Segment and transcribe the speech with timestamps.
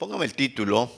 [0.00, 0.90] Póngame el título.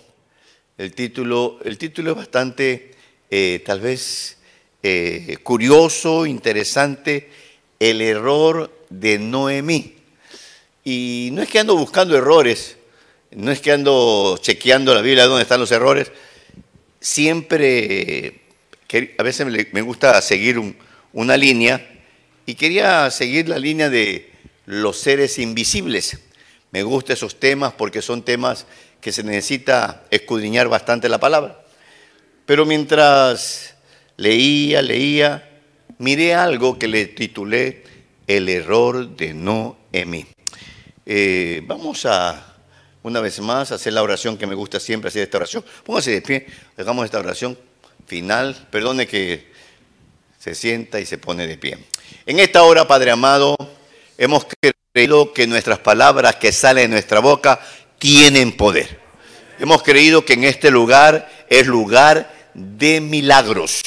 [0.78, 2.92] El título, el título es bastante,
[3.28, 4.38] eh, tal vez,
[4.80, 7.28] eh, curioso, interesante.
[7.80, 9.96] El error de Noemí.
[10.84, 12.76] Y no es que ando buscando errores,
[13.32, 16.12] no es que ando chequeando la Biblia dónde están los errores.
[17.00, 18.42] Siempre,
[19.18, 20.76] a veces me gusta seguir
[21.12, 22.04] una línea
[22.46, 24.30] y quería seguir la línea de
[24.66, 26.20] los seres invisibles.
[26.70, 28.64] Me gustan esos temas porque son temas
[29.02, 31.60] que se necesita escudriñar bastante la palabra.
[32.46, 33.74] Pero mientras
[34.16, 35.60] leía, leía,
[35.98, 37.82] miré algo que le titulé
[38.28, 40.24] El error de Noemí.
[41.04, 42.54] Eh, vamos a,
[43.02, 45.64] una vez más, hacer la oración que me gusta siempre hacer esta oración.
[45.82, 47.58] Póngase de pie, hagamos esta oración
[48.06, 48.68] final.
[48.70, 49.50] Perdone que
[50.38, 51.76] se sienta y se pone de pie.
[52.24, 53.56] En esta hora, Padre amado,
[54.16, 54.46] hemos
[54.92, 57.58] creído que nuestras palabras que salen de nuestra boca
[58.02, 58.98] tienen poder.
[59.60, 63.80] Hemos creído que en este lugar es lugar de milagros.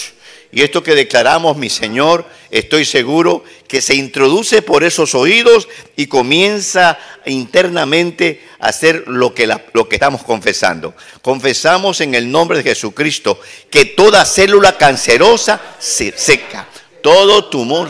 [0.53, 6.07] Y esto que declaramos, mi Señor, estoy seguro que se introduce por esos oídos y
[6.07, 10.95] comienza internamente a hacer lo que, lo que estamos confesando.
[11.21, 13.37] Confesamos en el nombre de Jesucristo
[13.69, 16.69] que toda célula cancerosa se seca,
[17.01, 17.89] todo tumor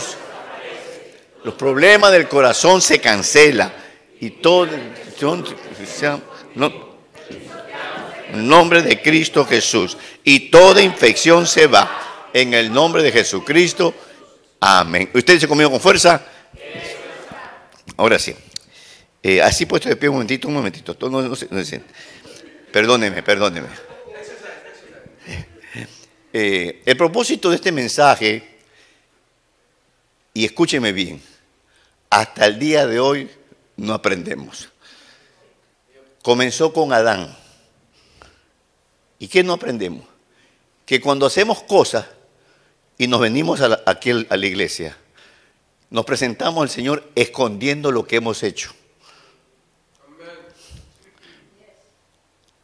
[1.44, 3.72] los problemas del corazón se cancelan
[4.20, 4.68] y todo,
[6.56, 6.96] no,
[8.32, 9.98] en nombre de Cristo Jesús.
[10.24, 12.02] Y toda infección se va.
[12.34, 13.94] En el nombre de Jesucristo.
[14.60, 15.10] Amén.
[15.14, 16.22] ¿Usted dice conmigo con fuerza?
[17.98, 18.36] Ahora sí.
[19.24, 20.96] Eh, así puesto de pie un momentito, un momentito.
[22.72, 23.68] perdóneme, perdóneme.
[26.38, 28.60] Eh, el propósito de este mensaje,
[30.34, 31.22] y escúcheme bien,
[32.10, 33.32] hasta el día de hoy
[33.78, 34.70] no aprendemos.
[36.26, 37.38] Comenzó con Adán.
[39.20, 40.08] ¿Y qué no aprendemos?
[40.84, 42.08] Que cuando hacemos cosas
[42.98, 44.98] y nos venimos aquí a la iglesia,
[45.92, 48.72] nos presentamos al Señor escondiendo lo que hemos hecho.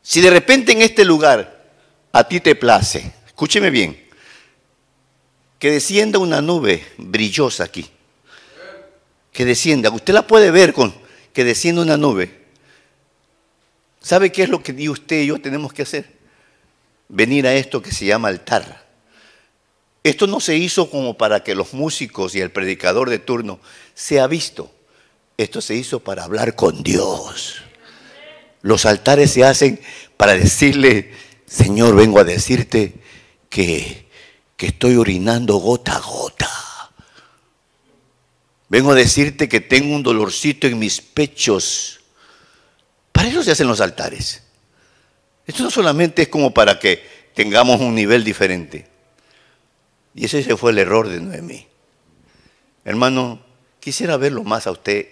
[0.02, 1.70] Si de repente en este lugar
[2.12, 4.10] a ti te place, escúcheme bien,
[5.60, 7.88] que descienda una nube brillosa aquí
[9.32, 9.92] que descienda.
[9.92, 10.92] Usted la puede ver con
[11.32, 12.41] que descienda una nube.
[14.02, 16.12] ¿Sabe qué es lo que usted y yo tenemos que hacer?
[17.08, 18.90] Venir a esto que se llama altar.
[20.04, 23.60] Esto no se hizo como para que los músicos y el predicador de turno
[23.94, 24.72] sea visto.
[25.38, 27.62] Esto se hizo para hablar con Dios.
[28.64, 29.80] Los altares se hacen
[30.18, 31.12] para decirle,
[31.46, 32.94] Señor, vengo a decirte
[33.50, 34.08] que,
[34.58, 36.50] que estoy orinando gota a gota.
[38.70, 42.01] Vengo a decirte que tengo un dolorcito en mis pechos.
[43.22, 44.42] Para eso se hacen los altares.
[45.46, 47.06] Esto no solamente es como para que
[47.36, 48.88] tengamos un nivel diferente.
[50.16, 51.68] Y ese fue el error de Noemí.
[52.84, 53.40] Hermano,
[53.80, 55.06] quisiera verlo más a usted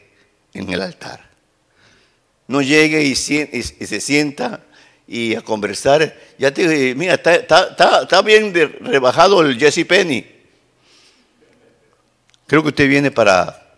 [0.56, 1.30] en el altar.
[2.48, 4.66] No llegue y, se sienta
[5.08, 6.18] y a conversar.
[6.40, 10.26] Ya te mira, está, bien rebajado el Jesse Penny.
[12.48, 13.78] Creo que usted viene para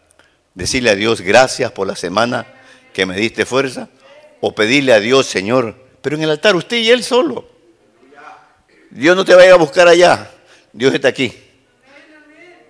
[0.54, 2.48] decirle a Dios gracias por la semana
[2.94, 3.90] que me diste fuerza
[4.42, 7.48] o pedirle a Dios, Señor, pero en el altar usted y Él solo.
[8.90, 10.30] Dios no te vaya a buscar allá,
[10.74, 11.34] Dios está aquí,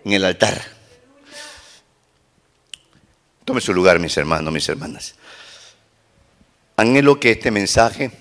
[0.06, 0.62] en el altar.
[3.44, 5.16] Tome su lugar, mis hermanos, mis hermanas.
[6.76, 8.12] Anhelo que este mensaje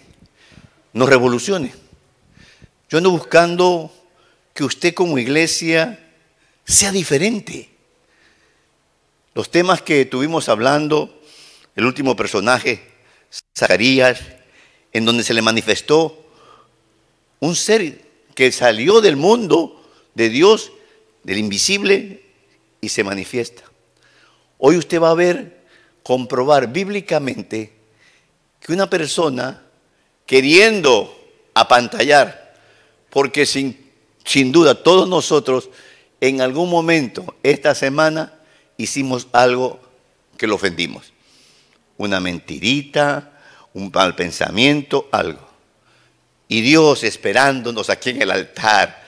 [0.92, 1.74] nos revolucione.
[2.88, 3.92] Yo ando buscando
[4.54, 6.12] que usted como iglesia
[6.64, 7.70] sea diferente.
[9.34, 11.22] Los temas que tuvimos hablando,
[11.76, 12.89] el último personaje,
[13.56, 14.20] Zacarías,
[14.92, 16.24] en donde se le manifestó
[17.38, 18.04] un ser
[18.34, 19.82] que salió del mundo
[20.14, 20.72] de Dios,
[21.22, 22.24] del invisible,
[22.80, 23.62] y se manifiesta.
[24.58, 25.64] Hoy usted va a ver,
[26.02, 27.72] comprobar bíblicamente
[28.60, 29.62] que una persona
[30.26, 31.16] queriendo
[31.54, 32.54] apantallar,
[33.10, 33.90] porque sin,
[34.24, 35.68] sin duda todos nosotros
[36.20, 38.32] en algún momento esta semana
[38.76, 39.80] hicimos algo
[40.36, 41.12] que lo ofendimos.
[42.00, 43.30] Una mentirita,
[43.74, 45.46] un mal pensamiento, algo.
[46.48, 49.02] Y Dios esperándonos aquí en el altar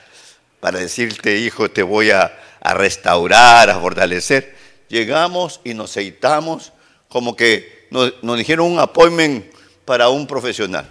[0.59, 4.55] para decirte, hijo, te voy a, restaurar, a fortalecer.
[4.89, 6.71] Llegamos y nos aceitamos
[7.09, 9.43] como que nos, nos dijeron un appointment
[9.85, 10.87] para un profesional.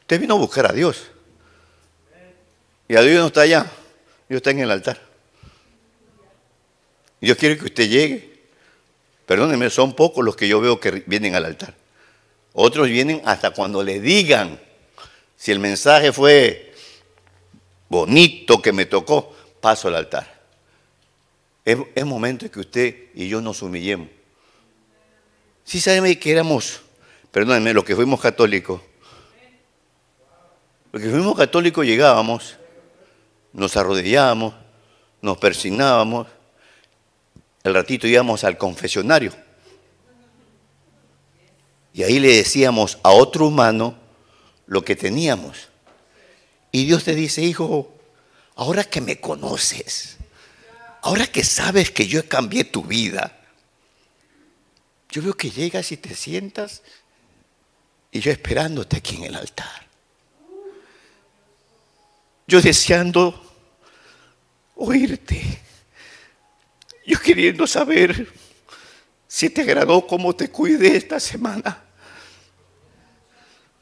[0.00, 1.08] Usted vino a buscar a Dios.
[2.88, 3.70] Y a Dios no está allá,
[4.30, 4.98] Dios está en el altar.
[7.20, 8.37] Dios quiere que usted llegue.
[9.28, 11.74] Perdóneme, son pocos los que yo veo que vienen al altar.
[12.54, 14.58] Otros vienen hasta cuando le digan
[15.36, 16.72] si el mensaje fue
[17.90, 20.40] bonito que me tocó, paso al altar.
[21.62, 24.08] Es, es momento que usted y yo nos humillemos.
[25.62, 26.80] Si saben que éramos,
[27.30, 28.80] perdónenme, los que fuimos católicos,
[30.90, 32.56] los que fuimos católicos llegábamos,
[33.52, 34.54] nos arrodillábamos,
[35.20, 36.28] nos persignábamos,
[37.64, 39.32] el ratito íbamos al confesionario.
[41.92, 43.98] Y ahí le decíamos a otro humano
[44.66, 45.68] lo que teníamos.
[46.70, 47.92] Y Dios te dice, hijo,
[48.54, 50.16] ahora que me conoces,
[51.02, 53.38] ahora que sabes que yo cambié tu vida,
[55.10, 56.82] yo veo que llegas y te sientas
[58.12, 59.86] y yo esperándote aquí en el altar.
[62.46, 63.44] Yo deseando
[64.76, 65.62] oírte.
[67.08, 68.30] Yo queriendo saber
[69.26, 71.82] si te agradó cómo te cuidé esta semana.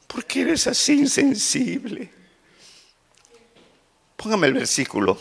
[0.07, 2.09] ¿Por qué eres así insensible?
[4.15, 5.19] Póngame el versículo.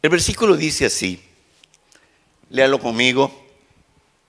[0.00, 1.20] El versículo dice así.
[2.50, 3.44] Léalo conmigo.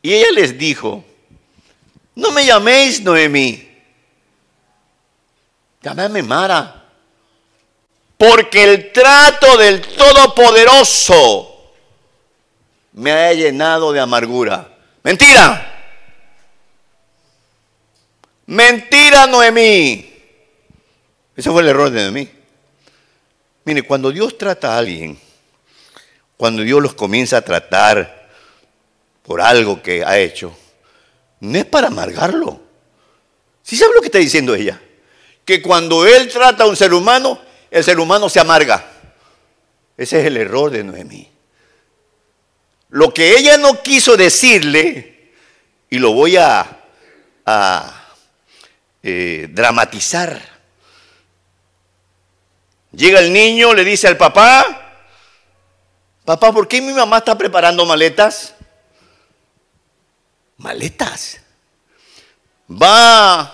[0.02, 1.06] Y ella les dijo,
[2.16, 3.70] no me llaméis Noemí,
[5.84, 6.90] llámame Mara,
[8.18, 11.57] porque el trato del Todopoderoso
[12.98, 14.76] me ha llenado de amargura.
[15.04, 15.94] Mentira.
[18.48, 20.14] Mentira, Noemí.
[21.36, 22.28] Ese fue el error de Noemí.
[23.66, 25.20] Mire, cuando Dios trata a alguien,
[26.38, 28.30] cuando Dios los comienza a tratar,
[29.22, 30.58] por algo que ha hecho,
[31.42, 32.60] no es para amargarlo.
[33.62, 34.82] ¿Sí sabe lo que está diciendo ella?
[35.46, 37.40] Que cuando él trata a un ser humano,
[37.70, 38.90] el ser humano se amarga.
[39.96, 41.37] Ese es el error de Noemí.
[42.90, 45.32] Lo que ella no quiso decirle,
[45.90, 46.74] y lo voy a,
[49.04, 50.42] eh, dramatizar.
[52.92, 55.00] Llega el niño, le dice al papá,
[56.26, 58.54] papá, ¿por qué mi mamá está preparando maletas?
[60.58, 61.40] maletas.
[62.70, 63.54] Va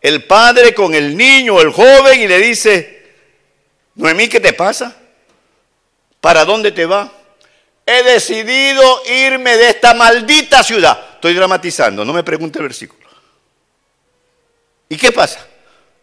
[0.00, 3.12] el padre con el niño, el joven, y le dice,
[3.94, 4.96] Noemí, ¿qué te pasa?
[6.20, 7.10] ¿Para dónde te va?
[7.86, 11.14] He decidido irme de esta maldita ciudad.
[11.14, 13.08] Estoy dramatizando, no me pregunte el versículo.
[14.88, 15.46] ¿Y qué pasa?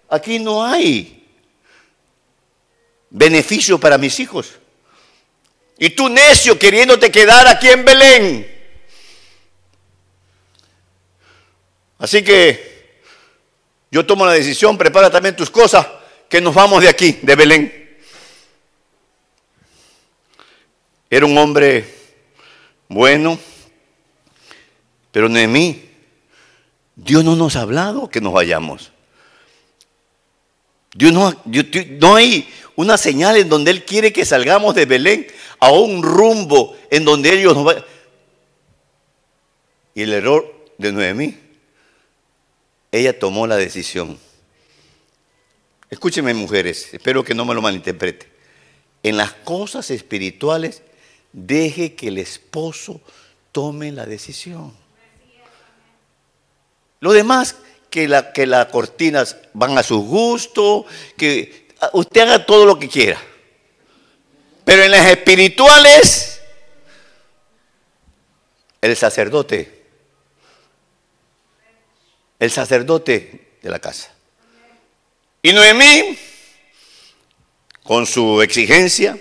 [0.09, 1.27] Aquí no hay
[3.09, 4.53] beneficio para mis hijos.
[5.77, 8.61] Y tú necio queriéndote quedar aquí en Belén.
[11.97, 12.95] Así que
[13.91, 15.87] yo tomo la decisión, prepara también tus cosas,
[16.29, 17.80] que nos vamos de aquí, de Belén.
[21.11, 21.85] Era un hombre
[22.87, 23.37] bueno,
[25.11, 25.83] pero Nehemí,
[26.95, 28.93] Dios no nos ha hablado que nos vayamos.
[30.93, 31.35] Dios no,
[31.99, 35.27] no hay una señal en donde Él quiere que salgamos de Belén
[35.59, 37.83] a un rumbo en donde ellos nos vayan.
[39.93, 41.37] Y el error de Noemí
[42.89, 44.17] ella tomó la decisión.
[45.89, 48.31] Escúcheme mujeres, espero que no me lo malinterprete.
[49.03, 50.83] En las cosas espirituales,
[51.33, 53.01] deje que el esposo
[53.51, 54.73] tome la decisión.
[56.99, 57.55] Lo demás,
[57.89, 60.85] que, la, que las cortinas van a su gusto,
[61.17, 63.19] que usted haga todo lo que quiera.
[64.63, 66.41] Pero en las espirituales,
[68.81, 69.81] el sacerdote
[72.41, 74.11] el sacerdote de la casa.
[75.43, 76.17] Y Noemí,
[77.83, 79.15] con su exigencia,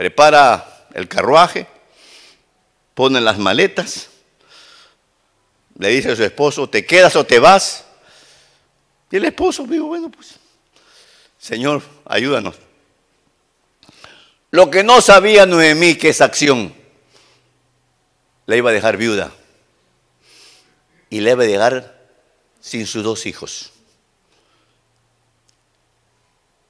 [0.00, 1.66] prepara el carruaje,
[2.94, 4.08] pone las maletas,
[5.78, 7.84] le dice a su esposo, ¿te quedas o te vas?
[9.10, 10.36] Y el esposo dijo, bueno, pues,
[11.38, 12.54] Señor, ayúdanos.
[14.50, 16.74] Lo que no sabía Noemí que esa acción
[18.46, 19.30] la iba a dejar viuda
[21.10, 22.08] y le va a llegar
[22.58, 23.70] sin sus dos hijos.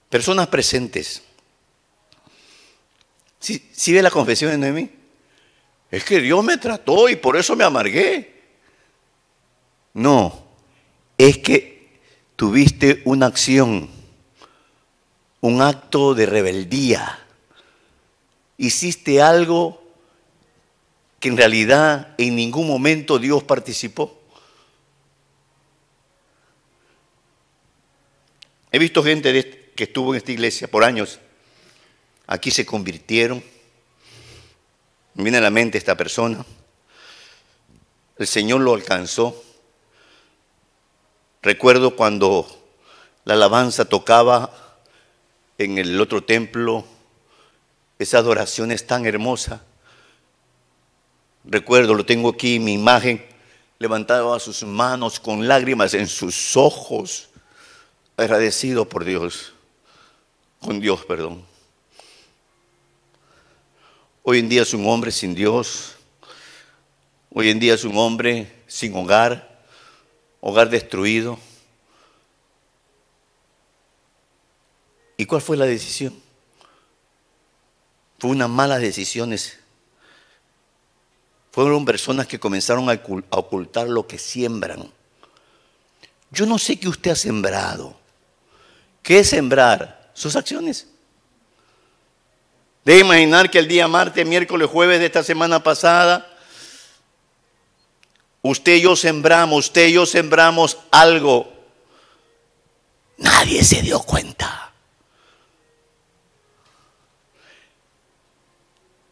[0.08, 1.22] Personas presentes.
[3.40, 4.90] ¿Sí, ve la confesión de Noemí?
[5.90, 8.38] Es que Dios me trató y por eso me amargué.
[9.94, 10.44] No,
[11.16, 11.98] es que
[12.36, 13.90] tuviste una acción,
[15.40, 17.26] un acto de rebeldía.
[18.58, 19.82] Hiciste algo
[21.18, 24.20] que en realidad en ningún momento Dios participó.
[28.70, 31.18] He visto gente que estuvo en esta iglesia por años.
[32.30, 33.42] Aquí se convirtieron.
[35.14, 36.46] Me viene a la mente esta persona.
[38.18, 39.42] el Señor lo alcanzó.
[41.42, 42.46] Recuerdo cuando
[43.24, 44.78] la alabanza tocaba
[45.58, 46.84] en el otro templo,
[47.98, 49.64] esa adoración es tan hermosa.
[51.42, 53.26] Recuerdo, lo tengo aquí, mi imagen,
[53.80, 57.28] levantaba sus manos con lágrimas en sus ojos,
[58.16, 59.52] agradecido por Dios,
[60.60, 61.49] con Dios, perdón.
[64.22, 65.94] Hoy en día es un hombre sin Dios,
[67.32, 69.64] hoy en día es un hombre sin hogar,
[70.42, 71.38] hogar destruido.
[75.16, 76.14] ¿Y cuál fue la decisión?
[78.18, 79.58] Fue unas malas decisiones.
[81.50, 84.92] Fueron personas que comenzaron a ocultar lo que siembran.
[86.30, 87.98] Yo no sé qué usted ha sembrado.
[89.02, 90.10] ¿Qué es sembrar?
[90.12, 90.89] Sus acciones.
[92.84, 96.30] Debe imaginar que el día martes, miércoles, jueves de esta semana pasada,
[98.42, 101.52] Usted y yo sembramos, usted y yo sembramos algo.
[103.18, 104.72] Nadie se dio cuenta.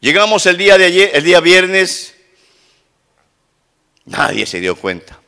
[0.00, 2.14] Llegamos el día de ayer, el día viernes,
[4.04, 5.20] nadie se dio cuenta.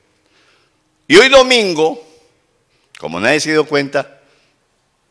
[1.09, 2.03] Y hoy domingo,
[2.99, 4.21] como nadie se dio cuenta,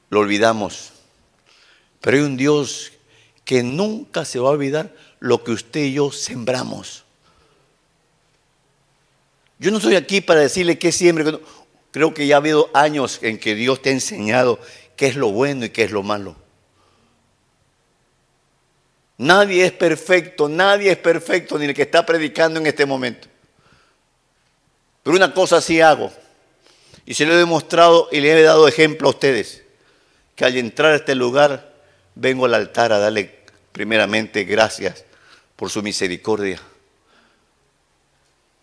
[0.09, 0.93] lo olvidamos.
[1.99, 2.93] Pero hay un Dios
[3.49, 7.03] que nunca se va a olvidar lo que usted y yo sembramos.
[9.57, 11.39] Yo no estoy aquí para decirle que siempre,
[11.89, 14.59] creo que ya ha habido años en que Dios te ha enseñado
[14.95, 16.35] qué es lo bueno y qué es lo malo.
[19.17, 23.27] Nadie es perfecto, nadie es perfecto, ni el que está predicando en este momento.
[25.01, 26.13] Pero una cosa sí hago,
[27.03, 29.63] y se lo he demostrado y le he dado ejemplo a ustedes,
[30.35, 31.73] que al entrar a este lugar
[32.13, 33.38] vengo al altar a darle
[33.79, 35.05] primeramente gracias
[35.55, 36.59] por su misericordia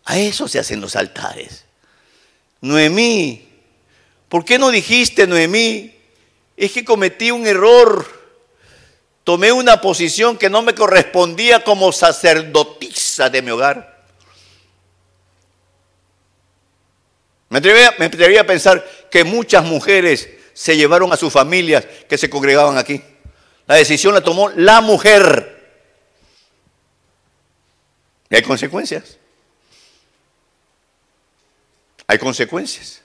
[0.04, 1.64] a eso se hacen los altares.
[2.61, 3.49] Noemí,
[4.28, 5.99] ¿por qué no dijiste, Noemí?
[6.54, 8.06] Es que cometí un error.
[9.25, 14.04] Tomé una posición que no me correspondía como sacerdotisa de mi hogar.
[17.49, 22.76] Me atrevería, a pensar que muchas mujeres se llevaron a sus familias que se congregaban
[22.76, 23.02] aquí.
[23.66, 25.54] La decisión la tomó la mujer.
[28.30, 29.18] Y hay consecuencias
[32.06, 33.02] hay consecuencias.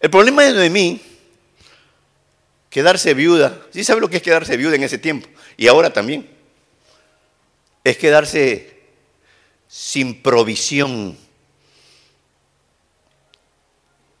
[0.00, 1.00] El problema de Noemí,
[2.70, 5.28] quedarse viuda, ¿sí sabe lo que es quedarse viuda en ese tiempo?
[5.56, 6.30] Y ahora también.
[7.82, 8.82] Es quedarse
[9.68, 11.18] sin provisión.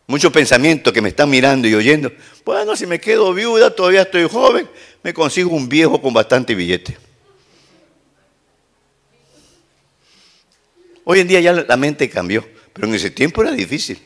[0.06, 2.12] Muchos pensamientos que me están mirando y oyendo.
[2.44, 4.68] Bueno, si me quedo viuda, todavía estoy joven,
[5.02, 6.98] me consigo un viejo con bastante billete.
[11.04, 14.00] Hoy en día ya la mente cambió, pero en ese tiempo era difícil.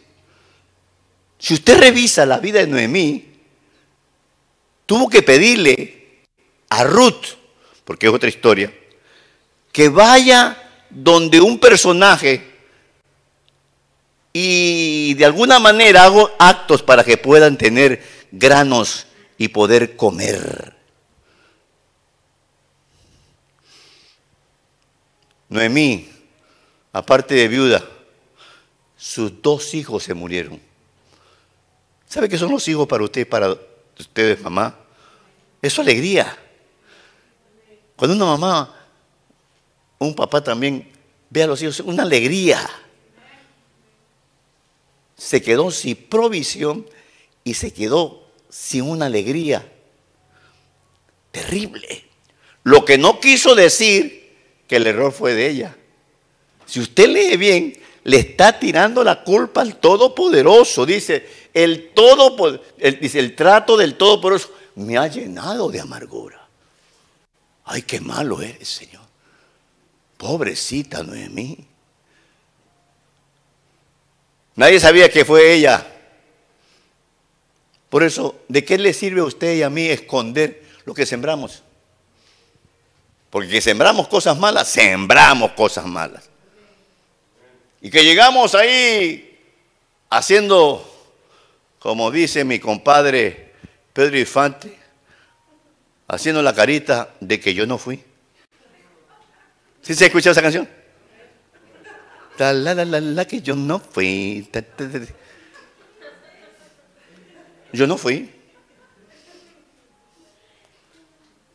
[1.39, 3.25] Si usted revisa la vida de Noemí,
[4.87, 6.23] tuvo que pedirle
[6.69, 7.37] a Ruth,
[7.85, 8.73] porque es otra historia,
[9.73, 12.58] que vaya donde un personaje
[14.33, 19.07] y de alguna manera hago actos para que puedan tener granos
[19.37, 20.77] y poder comer.
[25.49, 26.19] Noemí
[26.93, 27.85] aparte de viuda,
[28.97, 30.61] sus dos hijos se murieron.
[32.09, 33.57] ¿Sabe qué son los hijos para usted, para
[33.99, 34.75] ustedes, mamá?
[35.61, 36.37] Es su alegría.
[37.97, 38.75] Cuando una mamá,
[39.99, 40.91] un papá también
[41.31, 42.69] ve a los hijos, una alegría.
[45.19, 46.87] Se quedó sin provisión
[47.45, 49.71] y se quedó sin una alegría
[51.31, 52.05] terrible.
[52.63, 55.77] Lo que no quiso decir que el error fue de ella.
[56.67, 60.87] Si usted lee bien, le está tirando la culpa al Todopoderoso.
[60.87, 62.61] Dice, el, todo,
[63.01, 66.47] dice, el trato del Todopoderoso me ha llenado de amargura.
[67.65, 69.03] Ay, qué malo eres, Señor.
[70.17, 71.59] Pobrecita Noemí.
[74.59, 75.87] Nadie sabía que fue ella.
[77.89, 81.63] Por eso, ¿de qué le sirve a usted y a mí esconder lo que sembramos?
[83.31, 86.29] Porque que sembramos cosas malas, sembramos cosas malas.
[87.81, 89.39] Y que llegamos ahí
[90.11, 90.85] haciendo,
[91.79, 93.53] como dice mi compadre
[93.93, 94.77] Pedro Infante,
[96.09, 98.03] haciendo la carita de que yo no fui.
[99.83, 100.69] ¿Sí se ha esa canción?
[102.39, 104.49] La, la, la, la, que yo no fui.
[107.73, 108.31] Yo no fui.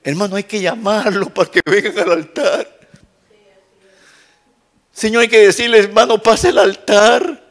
[0.03, 2.79] Hermano, hay que llamarlo para que vengan al altar.
[4.91, 7.41] Señor, hay que decirle, hermano, pase el altar.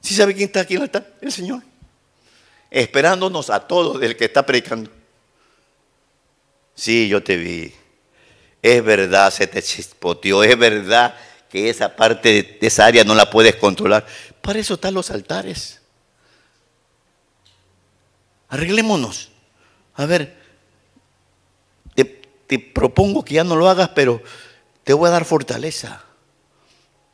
[0.00, 1.14] ¿Sí sabe quién está aquí en el altar?
[1.20, 1.62] El Señor.
[2.70, 4.90] Esperándonos a todos del que está predicando.
[6.74, 7.74] Sí, yo te vi.
[8.66, 10.42] Es verdad, se te chispoteó.
[10.42, 11.14] Es verdad
[11.48, 14.04] que esa parte de esa área no la puedes controlar.
[14.42, 15.80] Para eso están los altares.
[18.48, 19.30] Arreglémonos.
[19.94, 20.36] A ver,
[21.94, 24.20] te, propongo que ya no lo hagas, pero
[24.82, 26.02] te voy a dar fortaleza.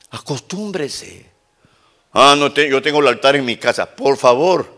[0.08, 1.28] Acostúmbrese.
[2.14, 3.94] Ah, no, yo tengo el altar en mi casa.
[3.94, 4.72] Por favor.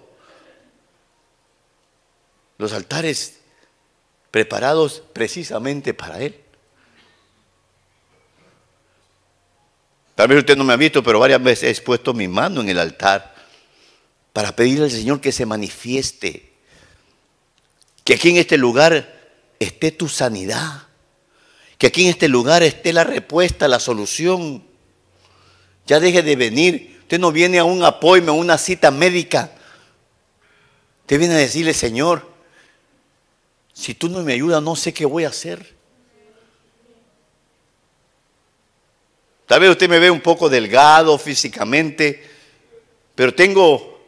[2.59, 3.39] Los altares
[4.33, 6.44] preparados precisamente para Él.
[10.15, 12.69] Tal vez usted no me ha visto, pero varias veces he puesto mi mano en
[12.69, 13.35] el altar
[14.33, 16.53] para pedirle al Señor que se manifieste.
[18.05, 19.13] Que aquí en este lugar
[19.59, 20.89] esté tu sanidad.
[21.79, 24.63] Que aquí en este lugar esté la respuesta, la solución.
[25.87, 26.99] Ya deje de venir.
[27.01, 29.53] Usted no viene a un apoyo, a una cita médica.
[31.01, 32.31] Usted viene a decirle, Señor,
[33.73, 35.74] si tú no me ayudas, no sé qué voy a hacer.
[39.47, 42.23] Tal vez usted me ve un poco delgado físicamente,
[43.15, 44.01] pero tengo,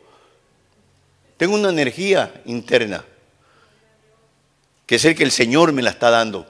[1.36, 3.04] tengo una energía interna,
[4.86, 6.46] que es el que el Señor me la está dando.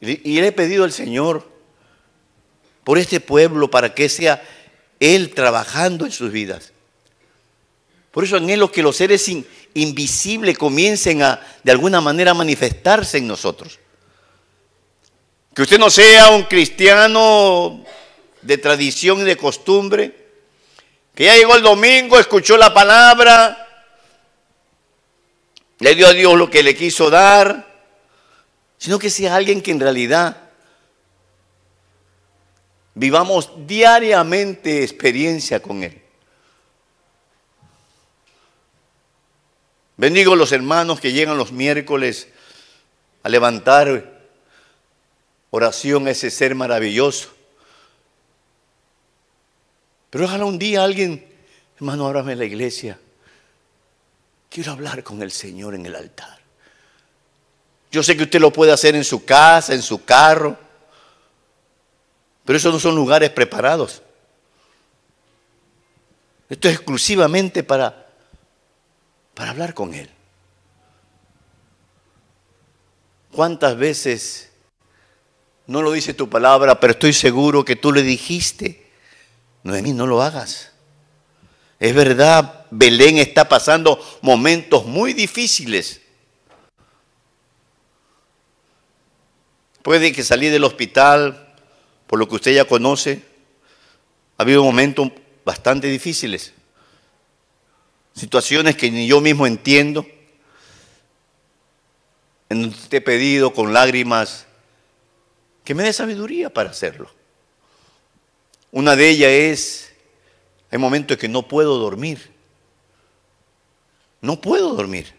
[0.00, 1.46] Y le he pedido al Señor
[2.84, 4.42] por este pueblo para que sea
[4.98, 6.72] Él trabajando en sus vidas.
[8.12, 9.30] Por eso anhelo que los seres
[9.74, 13.78] invisibles comiencen a, de alguna manera, manifestarse en nosotros.
[15.58, 17.84] Que usted no sea un cristiano
[18.42, 20.14] de tradición y de costumbre,
[21.16, 23.66] que ya llegó el domingo, escuchó la palabra,
[25.80, 27.66] le dio a Dios lo que le quiso dar,
[28.78, 30.36] sino que sea alguien que en realidad
[32.94, 36.00] vivamos diariamente experiencia con Él.
[39.96, 42.28] Bendigo a los hermanos que llegan los miércoles
[43.24, 44.17] a levantar
[45.50, 47.30] oración a ese ser maravilloso.
[50.10, 51.26] Pero ojalá un día alguien,
[51.76, 52.98] hermano, ábrame la iglesia.
[54.50, 56.38] Quiero hablar con el Señor en el altar.
[57.90, 60.58] Yo sé que usted lo puede hacer en su casa, en su carro,
[62.44, 64.02] pero esos no son lugares preparados.
[66.48, 68.06] Esto es exclusivamente para,
[69.34, 70.08] para hablar con Él.
[73.32, 74.47] ¿Cuántas veces
[75.68, 78.86] no lo dice tu palabra, pero estoy seguro que tú le dijiste,
[79.62, 80.72] Noemí, no lo hagas.
[81.78, 86.00] Es verdad, Belén está pasando momentos muy difíciles.
[89.82, 91.54] Puede que salir del hospital,
[92.06, 93.22] por lo que usted ya conoce,
[94.38, 95.10] ha habido momentos
[95.44, 96.54] bastante difíciles.
[98.14, 100.06] Situaciones que ni yo mismo entiendo.
[102.48, 104.47] En donde te he pedido con lágrimas
[105.68, 107.10] que me dé sabiduría para hacerlo.
[108.72, 109.92] Una de ellas es,
[110.70, 112.32] hay momentos que no puedo dormir.
[114.22, 115.12] No puedo dormir.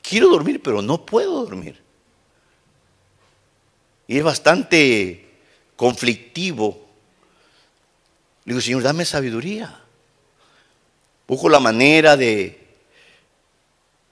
[0.00, 1.78] Quiero dormir, pero no puedo dormir.
[4.06, 5.36] Y es bastante
[5.76, 6.88] conflictivo.
[8.46, 9.84] Le digo, Señor, dame sabiduría.
[11.26, 12.58] Busco la manera de,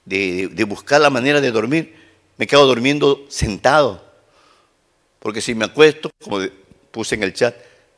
[0.05, 1.95] de, de buscar la manera de dormir.
[2.37, 4.06] Me quedo durmiendo sentado.
[5.27, 6.39] Porque si me acuesto, como
[6.89, 7.53] puse en el chat,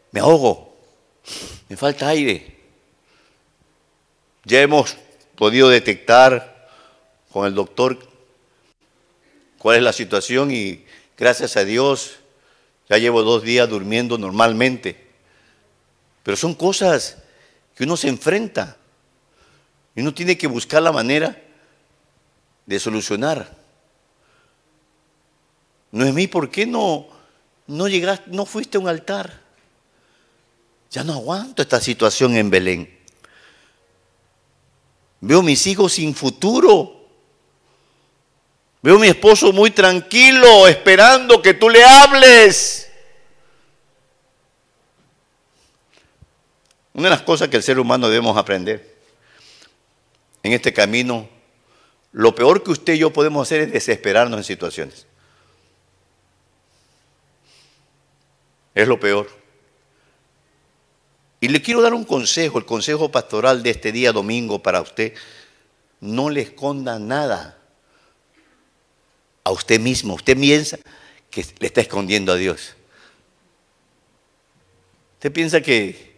[0.10, 0.76] me ahogo,
[1.70, 2.58] me falta aire.
[4.46, 4.98] Ya hemos
[5.36, 6.68] podido detectar
[7.32, 8.00] con el doctor
[9.60, 10.84] cuál es la situación y
[11.16, 12.16] gracias a Dios
[12.90, 15.00] ya llevo dos días durmiendo normalmente.
[16.24, 17.20] Pero son cosas
[17.76, 18.76] que uno se enfrenta
[19.96, 21.40] y uno tiene que buscar la manera
[22.66, 23.56] de solucionar.
[25.92, 27.19] Noemí, ¿por qué no
[27.70, 29.32] no llegaste, no fuiste a un altar.
[30.90, 33.00] Ya no aguanto esta situación en Belén.
[35.22, 37.08] Veo mis hijos sin futuro.
[38.82, 42.90] Veo a mi esposo muy tranquilo, esperando que tú le hables.
[46.94, 48.98] Una de las cosas que el ser humano debemos aprender
[50.42, 51.30] en este camino,
[52.14, 55.06] lo peor que usted y yo podemos hacer es desesperarnos en situaciones.
[58.80, 59.28] Es lo peor.
[61.42, 65.14] Y le quiero dar un consejo, el consejo pastoral de este día domingo para usted.
[66.00, 67.58] No le esconda nada
[69.44, 70.14] a usted mismo.
[70.14, 70.80] Usted piensa
[71.30, 72.78] que le está escondiendo a Dios.
[75.16, 76.18] ¿Usted piensa que,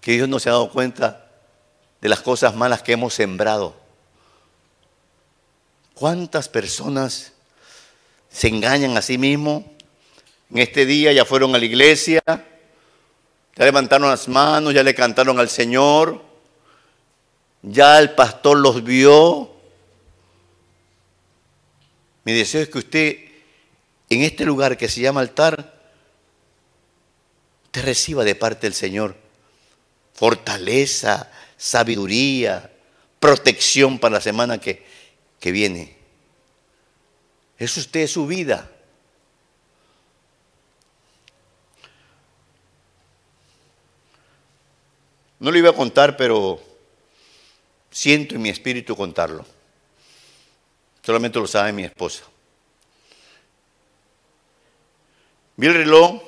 [0.00, 1.32] que Dios no se ha dado cuenta
[2.00, 3.74] de las cosas malas que hemos sembrado?
[5.94, 7.32] ¿Cuántas personas
[8.30, 9.64] se engañan a sí mismos?
[10.52, 15.40] En este día ya fueron a la iglesia, ya levantaron las manos, ya le cantaron
[15.40, 16.22] al Señor,
[17.62, 19.50] ya el pastor los vio.
[22.24, 23.16] Mi deseo es que usted,
[24.10, 25.80] en este lugar que se llama altar,
[27.70, 29.16] te reciba de parte del Señor
[30.14, 32.70] fortaleza, sabiduría,
[33.18, 34.84] protección para la semana que,
[35.40, 35.96] que viene.
[37.58, 38.70] Es usted su vida.
[45.42, 46.62] No lo iba a contar, pero
[47.90, 49.44] siento en mi espíritu contarlo.
[51.02, 52.22] Solamente lo sabe mi esposa.
[55.56, 56.22] Vi el reloj,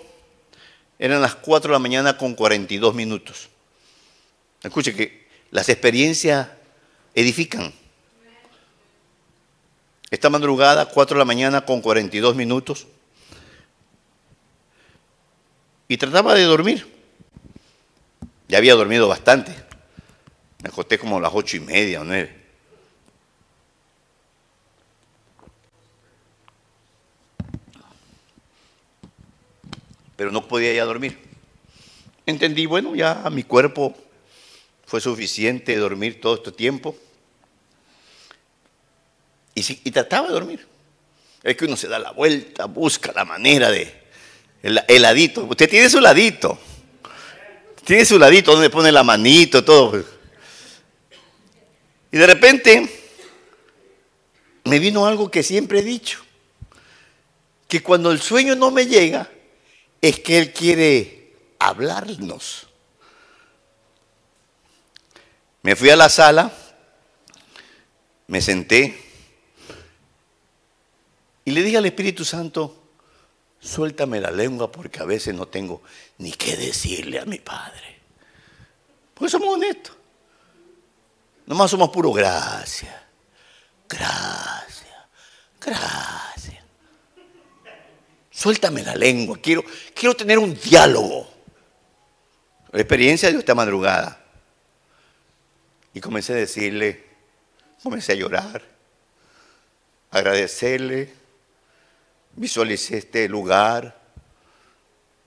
[0.99, 3.49] eran las 4 de la mañana con 42 minutos.
[4.65, 6.49] Escuche que las experiencias
[7.15, 7.73] edifican.
[10.11, 12.89] Esta madrugada, 4 de la mañana con 42 minutos.
[15.87, 16.94] Y trataba de dormir.
[18.55, 19.53] Ya había dormido bastante.
[20.63, 22.33] Me acosté como a las ocho y media o nueve.
[30.15, 31.19] Pero no podía ya dormir.
[32.27, 33.93] Entendí, bueno, ya mi cuerpo
[34.87, 36.97] fue suficiente dormir todo este tiempo.
[39.57, 40.65] Y, y, trataba de dormir.
[41.43, 43.93] Es que uno se da la vuelta, busca la manera de...
[44.63, 45.43] El heladito.
[45.43, 46.57] Usted tiene su ladito.
[47.85, 50.05] Tiene su ladito donde pone la manito, todo.
[52.11, 53.01] Y de repente
[54.65, 56.25] me vino algo que siempre he dicho,
[57.69, 59.31] que cuando el sueño no me llega,
[60.01, 62.67] es que Él quiere hablarnos.
[65.63, 66.53] Me fui a la sala,
[68.27, 69.05] me senté
[71.45, 72.84] y le dije al Espíritu Santo,
[73.65, 75.83] suéltame la lengua porque a veces no tengo
[76.19, 78.01] ni qué decirle a mi Padre.
[79.15, 79.97] Porque somos honestos.
[81.47, 83.07] Nomás somos puro gracia.
[83.89, 84.95] Gracias.
[85.61, 86.65] Gracias.
[88.31, 89.39] Suéltame la lengua.
[89.41, 91.29] Quiero, quiero tener un diálogo.
[92.73, 94.21] La experiencia de esta madrugada.
[95.95, 97.05] Y comencé a decirle,
[97.83, 98.63] comencé a llorar,
[100.11, 101.15] agradecerle,
[102.37, 104.01] visualicé este lugar,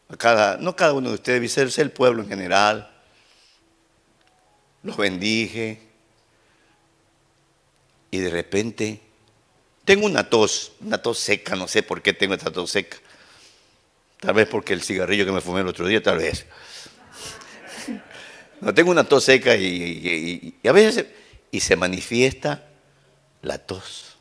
[0.09, 2.91] a cada, no cada uno de ustedes, visualicé el pueblo en general,
[4.83, 5.87] los bendije,
[8.11, 9.01] y de repente
[9.85, 12.97] tengo una tos, una tos seca, no sé por qué tengo esta tos seca.
[14.19, 16.45] Tal vez porque el cigarrillo que me fumé el otro día, tal vez.
[18.59, 21.05] No tengo una tos seca y, a veces
[21.51, 22.67] y se manifiesta
[23.43, 24.17] la tos.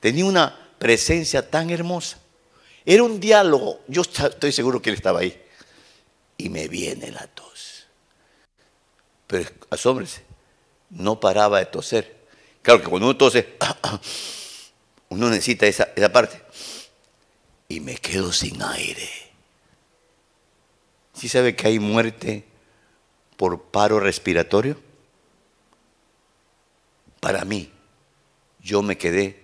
[0.00, 2.18] Tenía una presencia tan hermosa.
[2.86, 3.80] Era un diálogo.
[3.86, 5.40] Yo estoy seguro que él estaba ahí.
[6.38, 7.86] Y me viene la tos.
[9.26, 10.22] Pero asómbrese,
[10.88, 12.26] no paraba de toser.
[12.62, 13.58] Claro que cuando uno tose,
[15.10, 16.42] uno necesita esa, esa parte.
[17.68, 19.08] Y me quedo sin aire.
[21.12, 22.46] ¿Sí sabe que hay muerte
[23.36, 24.80] por paro respiratorio?
[27.20, 27.70] Para mí,
[28.60, 29.39] yo me quedé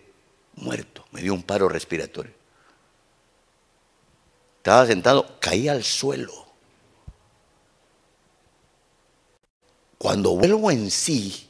[0.56, 2.34] muerto, me dio un paro respiratorio.
[4.58, 6.46] Estaba sentado, caí al suelo.
[9.98, 11.48] Cuando vuelvo en sí,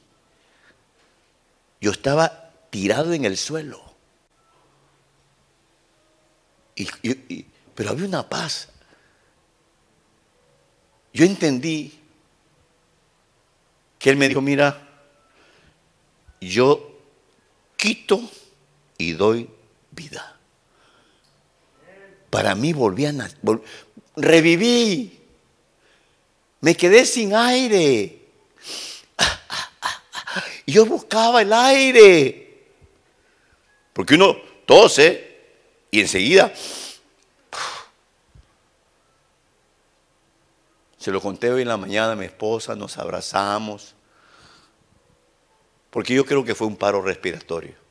[1.81, 3.83] yo estaba tirado en el suelo.
[7.75, 8.69] pero había una paz.
[11.13, 11.99] Yo entendí
[13.99, 14.87] que él me dijo, mira,
[16.41, 17.01] yo
[17.77, 18.21] quito
[18.99, 19.51] y doy
[19.91, 20.37] vida.
[22.31, 23.15] Para mí volví a
[24.17, 25.21] reviví,
[26.61, 28.21] me quedé sin aire.
[30.67, 32.43] Yo buscaba el aire.
[33.93, 35.37] Porque uno tose
[35.91, 36.53] y enseguida
[40.99, 43.95] se lo conté hoy en la mañana a mi esposa, nos abrazamos.
[45.91, 47.86] Porque yo creo que fue un paro respiratorio.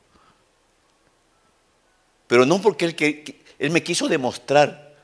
[2.26, 4.94] Pero no porque él, me quiso demostrar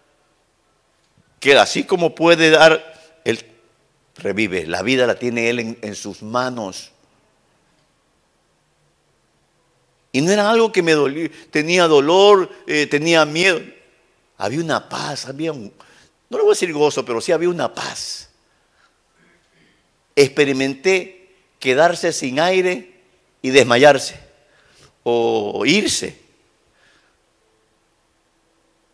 [1.40, 3.44] que así como puede dar, él
[4.16, 4.66] revive.
[4.66, 6.92] La vida la tiene él en sus manos.
[10.12, 13.60] Y no era algo que me dolía, tenía dolor, eh, tenía miedo.
[14.36, 18.30] Había una paz, había no le voy a decir gozo, pero sí había una paz.
[20.16, 23.00] Experimenté quedarse sin aire
[23.40, 24.18] y desmayarse
[25.02, 26.21] o irse.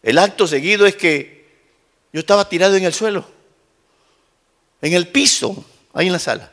[0.08, 1.44] El acto seguido es que
[2.14, 3.28] yo estaba tirado en el suelo,
[4.80, 6.50] en el piso, ahí en la sala.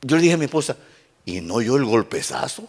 [0.00, 0.76] Yo le dije a mi esposa,
[1.24, 2.68] ¿y no yo el golpezazo?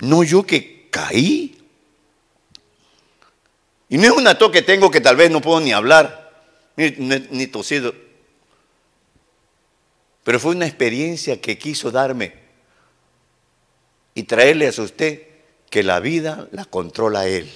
[0.00, 1.62] ¿No yo que caí?
[3.90, 6.32] Y no es una tos que tengo que tal vez no puedo ni hablar,
[6.74, 7.94] ni, ni tosido.
[10.24, 12.32] Pero fue una experiencia que quiso darme
[14.14, 15.31] y traerle a usted
[15.72, 17.50] que la vida la controla Él.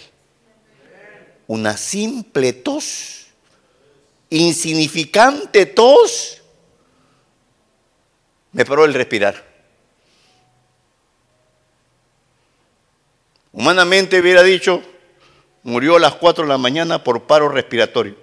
[1.48, 3.26] Una simple tos,
[4.30, 6.40] insignificante tos,
[8.52, 9.44] me paró el respirar.
[13.52, 14.82] Humanamente hubiera dicho,
[15.62, 18.16] murió a las 4 de la mañana por paro respiratorio.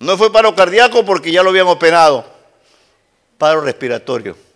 [0.00, 2.26] No fue paro cardíaco porque ya lo habían operado,
[3.38, 4.49] paro respiratorio.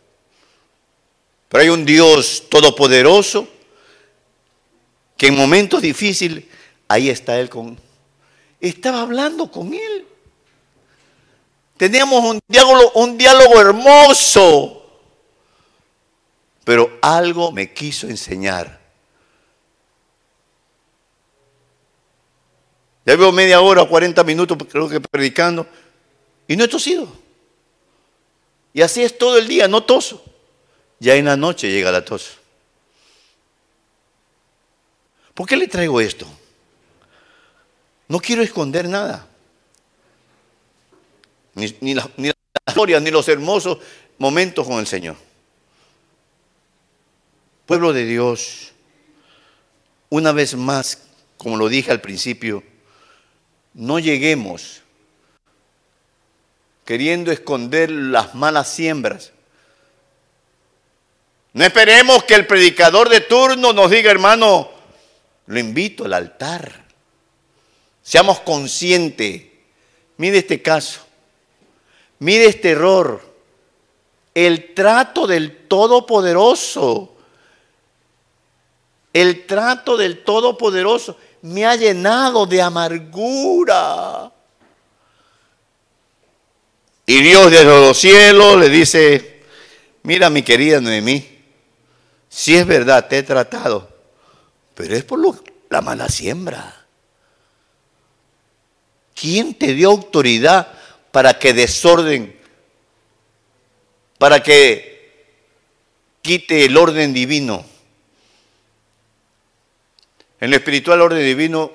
[1.55, 3.47] Pero hay un Dios todopoderoso
[5.17, 6.43] que en momentos difíciles,
[6.89, 7.79] ahí está Él con...
[8.61, 10.05] Estaba hablando con Él.
[11.77, 14.85] Teníamos un diálogo, un diálogo hermoso.
[16.65, 18.81] Pero algo me quiso enseñar.
[23.07, 25.69] Ya veo media hora o 40 minutos, creo que predicando,
[26.49, 27.07] y no he tosido.
[28.73, 30.34] Y así es todo el día, no toso.
[30.99, 32.39] Ya en la noche llega la tos.
[35.35, 36.27] ¿Por qué le traigo esto?
[38.09, 39.27] No quiero esconder nada.
[41.55, 42.31] Ni, la, ni
[42.67, 43.79] historia, ni los hermosos
[44.19, 45.17] momentos con el Señor.
[47.67, 48.73] Pueblo de Dios,
[50.11, 51.03] una vez más,
[51.37, 52.63] como lo dije al principio,
[53.73, 54.83] no lleguemos
[56.85, 59.34] queriendo esconder las malas siembras
[61.55, 64.71] no esperemos que el predicador de turno nos diga, hermano,
[65.47, 66.85] lo invito al altar.
[68.03, 69.45] Seamos conscientes.
[70.17, 71.01] Mire este caso.
[72.19, 73.23] Mire este error.
[74.35, 77.15] El trato del Todopoderoso.
[79.13, 84.33] El trato del Todopoderoso me ha llenado de amargura.
[87.07, 89.43] Y Dios desde los cielos le dice,
[90.03, 91.34] mira mi querida Noemí,
[92.35, 93.89] si es verdad, te he tratado,
[94.75, 95.21] pero es por
[95.71, 96.85] la mala siembra.
[99.15, 100.67] ¿Quién te dio autoridad
[101.13, 102.37] para que desorden,
[104.19, 105.39] para que
[106.23, 107.65] quite el orden divino?
[110.41, 111.71] En lo espiritual, orden divino,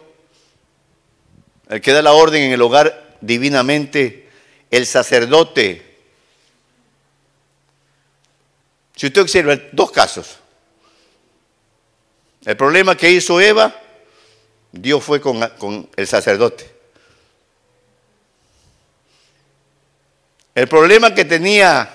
[1.70, 4.30] el que da la orden en el hogar divinamente,
[4.70, 6.00] el sacerdote.
[8.98, 10.40] Si usted observa, dos casos.
[12.50, 13.80] El problema que hizo Eva,
[14.72, 16.68] Dios fue con, con el sacerdote.
[20.56, 21.94] El problema que tenía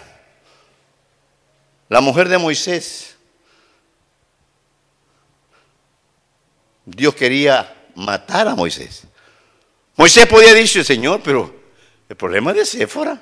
[1.88, 3.16] la mujer de Moisés,
[6.84, 9.08] Dios quería matar a Moisés.
[9.96, 11.52] Moisés podía decir, Señor, pero
[12.08, 13.20] el problema es de Séfora.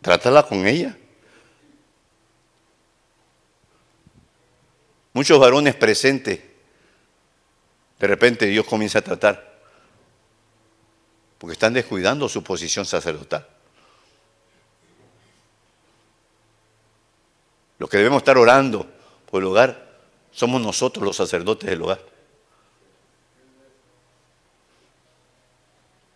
[0.00, 0.96] Trátala con ella.
[5.18, 6.38] Muchos varones presentes,
[7.98, 9.58] de repente Dios comienza a tratar,
[11.38, 13.44] porque están descuidando su posición sacerdotal.
[17.80, 18.86] Los que debemos estar orando
[19.28, 19.98] por el hogar
[20.30, 22.00] somos nosotros los sacerdotes del hogar.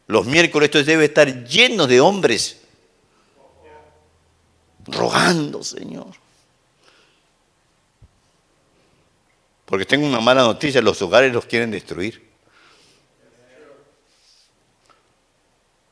[0.06, 2.62] Los miércoles esto debe estar lleno de hombres
[4.86, 6.21] rogando, Señor.
[9.64, 12.30] Porque tengo una mala noticia, los hogares los quieren destruir.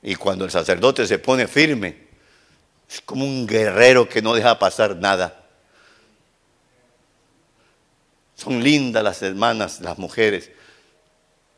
[0.02, 2.08] Y cuando el sacerdote se pone firme,
[2.88, 5.44] es como un guerrero que no deja pasar nada.
[8.34, 10.50] Son lindas las hermanas, las mujeres,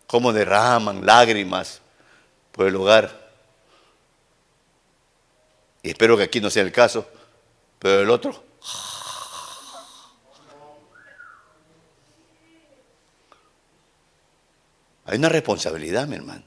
[0.07, 1.81] como derraman lágrimas
[2.51, 3.31] por el hogar.
[5.83, 7.09] Y espero que aquí no sea el caso,
[7.79, 8.52] pero el otro
[15.05, 16.43] Hay una responsabilidad, mi hermano.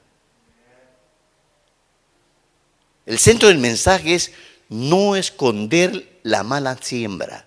[3.04, 4.32] El centro del mensaje es
[4.68, 7.46] no esconder la mala siembra.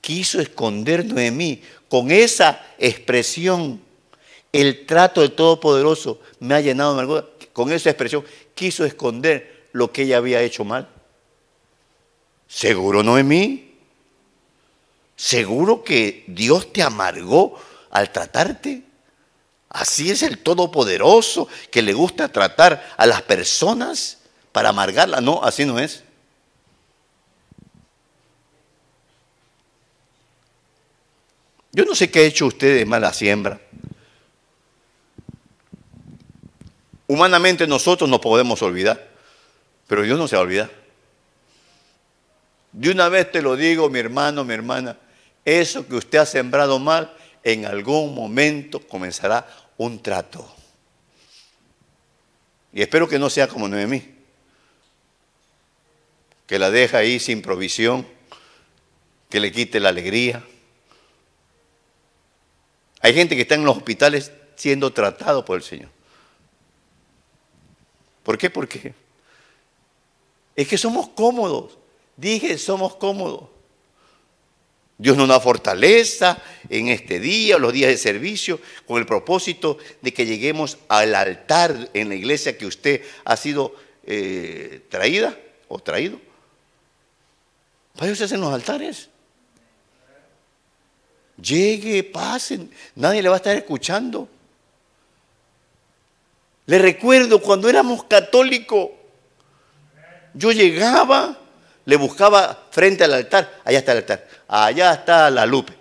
[0.00, 3.80] Quiso esconder Noemí con esa expresión.
[4.50, 7.26] El trato del Todopoderoso me ha llenado de amargura.
[7.52, 10.88] Con esa expresión quiso esconder lo que ella había hecho mal.
[12.48, 13.72] ¿Seguro Noemí?
[15.16, 17.58] ¿Seguro que Dios te amargó
[17.90, 18.82] al tratarte?
[19.72, 24.18] Así es el Todopoderoso que le gusta tratar a las personas
[24.52, 25.22] para amargarla.
[25.22, 26.04] No, así no es.
[31.72, 33.58] Yo no sé qué ha hecho usted de mala siembra.
[37.06, 39.08] Humanamente nosotros nos podemos olvidar,
[39.86, 40.70] pero Dios no se va a olvidar.
[42.72, 44.98] De una vez te lo digo, mi hermano, mi hermana,
[45.46, 49.46] eso que usted ha sembrado mal, en algún momento comenzará
[49.84, 50.48] un trato.
[52.72, 54.02] Y espero que no sea como Noemí,
[56.46, 58.06] que la deja ahí sin provisión,
[59.28, 60.44] que le quite la alegría.
[63.00, 65.90] Hay gente que está en los hospitales siendo tratado por el Señor.
[68.22, 68.48] ¿Por qué?
[68.48, 68.94] Porque
[70.54, 71.78] es que somos cómodos.
[72.16, 73.48] Dije, somos cómodos.
[74.98, 80.12] Dios nos da fortaleza en este día, los días de servicio, con el propósito de
[80.12, 83.74] que lleguemos al altar en la iglesia que usted ha sido
[84.04, 85.36] eh, traída
[85.68, 86.20] o traído.
[87.96, 89.08] Para eso hacen los altares.
[91.36, 94.28] Llegue, pasen, nadie le va a estar escuchando.
[96.66, 98.90] Le recuerdo cuando éramos católicos,
[100.34, 101.41] yo llegaba
[101.84, 105.72] le buscaba frente al altar, allá está el altar, allá está la lupe.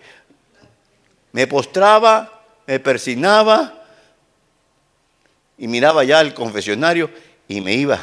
[1.32, 3.86] Me postraba, me persinaba
[5.58, 7.10] y miraba ya el confesionario
[7.48, 8.00] y me iba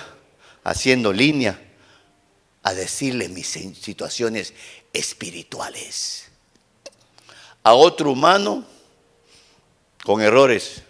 [0.65, 1.59] haciendo línea
[2.63, 4.55] a decirle mis situaciones
[4.93, 6.27] espirituales.
[7.63, 8.65] A otro humano
[10.05, 10.83] con errores.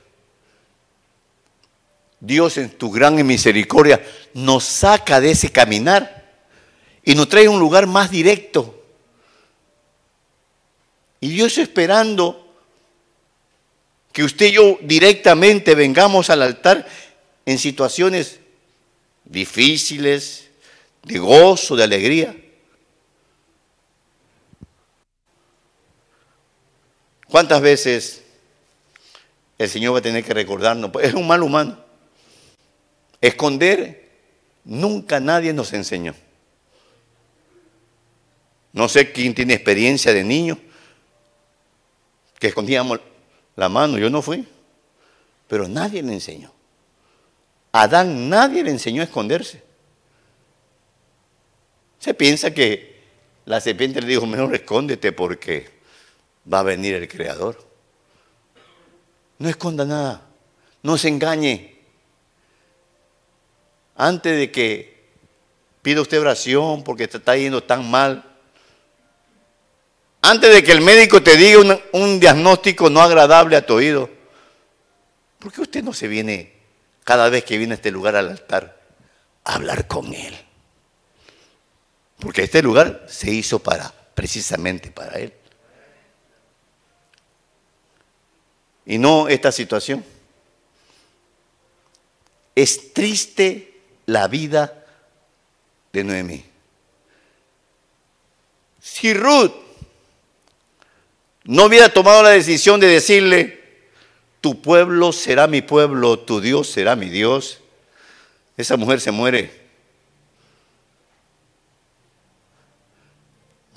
[2.21, 6.18] Dios en tu gran misericordia nos saca de ese caminar
[7.09, 8.85] y nos trae a un lugar más directo.
[11.21, 12.55] Y Dios esperando
[14.13, 16.87] que usted y yo directamente vengamos al altar
[17.47, 18.41] en situaciones
[19.25, 20.51] difíciles,
[21.03, 22.37] de gozo, de alegría.
[27.27, 28.23] ¿Cuántas veces
[29.57, 30.91] el Señor va a tener que recordarnos?
[30.91, 31.83] Pues es un mal humano.
[33.23, 34.11] Esconder
[34.63, 36.15] nunca nadie nos enseñó.
[38.79, 40.57] No sé quién tiene experiencia de niño,
[42.39, 43.01] que escondíamos
[43.57, 44.47] la mano, yo no fui,
[45.49, 46.53] pero nadie le enseñó.
[47.73, 49.65] Adán nadie le enseñó a esconderse.
[51.99, 53.03] Se piensa que
[53.47, 55.69] la serpiente le dijo, mejor escóndete porque
[56.51, 57.59] va a venir el Creador.
[59.39, 60.23] No esconda nada,
[60.85, 61.79] no se engañe.
[63.97, 65.09] Antes de que
[65.83, 68.28] pida usted oración porque te está yendo tan mal,
[70.21, 74.11] antes de que el médico te diga un, diagnóstico no agradable a tu oído,
[75.39, 76.53] ¿por qué usted no se viene
[77.05, 78.81] cada vez que viene a este lugar al altar
[79.45, 80.37] a hablar con Él?
[82.19, 85.33] Porque este lugar se hizo para, precisamente para Él.
[88.87, 90.05] Y no esta situación.
[92.57, 94.85] Es triste la vida
[95.93, 96.45] de Noemí.
[98.81, 99.68] Si Ruth
[101.49, 103.65] no hubiera tomado la decisión de decirle,
[104.43, 107.61] tu pueblo será mi pueblo, tu Dios será mi Dios,
[108.59, 109.51] esa mujer se muere.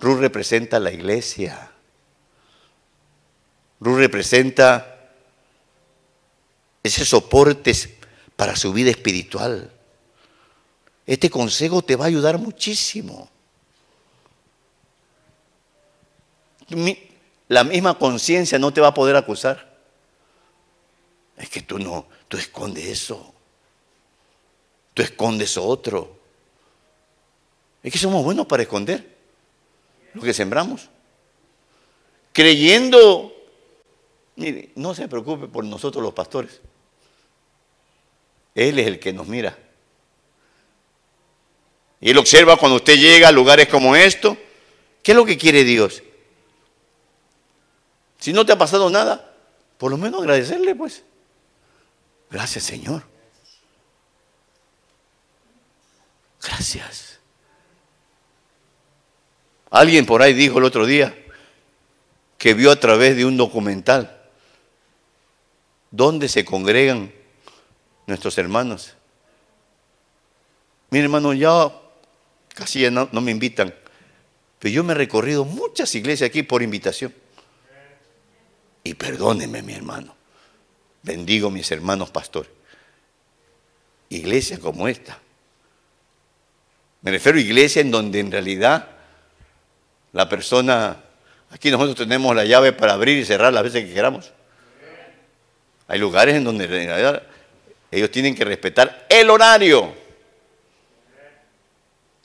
[0.01, 1.71] Ruth representa la iglesia.
[3.79, 5.09] Ruth representa
[6.83, 7.73] ese soporte
[8.35, 9.71] para su vida espiritual.
[11.05, 13.29] Este consejo te va a ayudar muchísimo
[17.51, 19.69] la misma conciencia no te va a poder acusar.
[21.35, 23.33] Es que tú no, tú escondes eso.
[24.93, 26.17] Tú escondes otro.
[27.83, 29.17] Es que somos buenos para esconder
[30.13, 30.87] lo que sembramos.
[32.31, 33.35] Creyendo,
[34.37, 36.61] mire, no se preocupe por nosotros los pastores.
[38.55, 39.59] Él es el que nos mira.
[41.99, 44.37] Y él observa cuando usted llega a lugares como esto,
[45.03, 46.01] ¿qué es lo que quiere Dios?
[48.21, 49.33] Si no te ha pasado nada,
[49.79, 51.03] por lo menos agradecerle, pues.
[52.29, 53.01] Gracias, Señor.
[56.39, 57.19] Gracias.
[59.71, 61.17] Alguien por ahí dijo el otro día
[62.37, 64.21] que vio a través de un documental
[65.89, 67.11] dónde se congregan
[68.05, 68.93] nuestros hermanos.
[70.91, 71.71] Mi hermano, ya
[72.53, 73.73] casi no, no me invitan,
[74.59, 77.20] pero yo me he recorrido muchas iglesias aquí por invitación.
[78.83, 80.15] Y perdónenme, mi hermano.
[81.03, 82.51] Bendigo a mis hermanos pastores.
[84.09, 85.17] Iglesias como esta.
[87.01, 88.87] Me refiero a iglesia en donde en realidad
[90.13, 90.97] la persona,
[91.49, 94.31] aquí nosotros tenemos la llave para abrir y cerrar las veces que queramos.
[95.87, 97.23] Hay lugares en donde en realidad
[97.89, 99.93] ellos tienen que respetar el horario.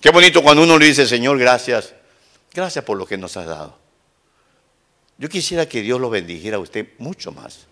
[0.01, 1.95] Qué bonito cuando uno le dice, Señor, gracias.
[2.53, 3.86] Gracias por lo que nos has dado.
[5.19, 7.67] Yo quisiera que Dios lo bendijera a usted mucho más.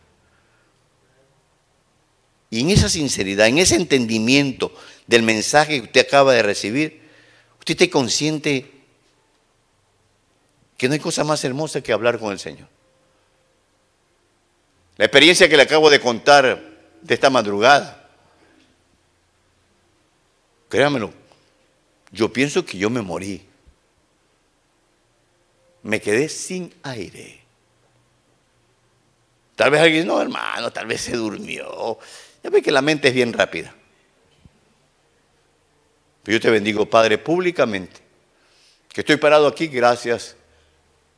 [2.51, 4.72] Y en esa sinceridad, en ese entendimiento
[5.07, 7.03] del mensaje que usted acaba de recibir,
[7.59, 8.70] usted esté consciente
[10.76, 12.68] que no hay cosa más hermosa que hablar con el Señor.
[14.97, 16.62] La experiencia que le acabo de contar
[17.03, 18.09] de esta madrugada,
[20.68, 21.12] créamelo,
[22.12, 23.45] yo pienso que yo me morí
[25.85, 27.41] me quedé sin aire.
[29.55, 31.99] Tal vez alguien, no hermano, tal vez se durmió.
[32.43, 33.72] Ya ve que la mente es bien rápida.
[36.24, 38.01] Yo te bendigo, Padre, públicamente,
[38.93, 40.37] que estoy parado aquí gracias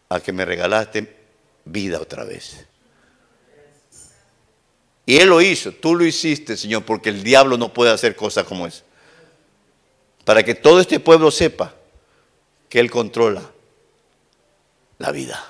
[0.08, 1.16] a que me regalaste
[1.64, 2.66] vida otra vez.
[5.06, 8.44] Y Él lo hizo, tú lo hiciste, Señor, porque el diablo no puede hacer cosas
[8.44, 8.82] como esa.
[10.24, 11.72] Para que todo este pueblo sepa
[12.68, 13.52] que Él controla
[14.98, 15.44] la vida.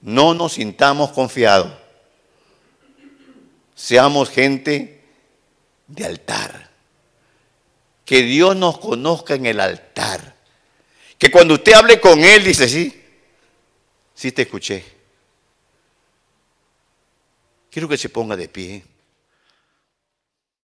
[0.00, 1.72] No nos sintamos confiados.
[3.74, 5.04] Seamos gente
[5.86, 6.70] de altar.
[8.04, 10.36] Que Dios nos conozca en el altar.
[11.18, 13.04] Que cuando usted hable con Él, dice, sí,
[14.14, 14.84] sí te escuché.
[17.70, 18.84] Quiero que se ponga de pie.